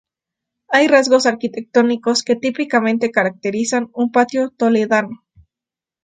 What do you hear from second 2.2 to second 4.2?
que típicamente caracterizan un